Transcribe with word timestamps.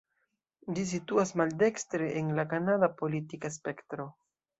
Ĝi 0.77 0.85
situas 0.91 1.33
maldekstre 1.41 2.07
en 2.21 2.31
la 2.39 2.45
kanada 2.55 2.89
politika 3.03 3.53
spektro. 3.59 4.09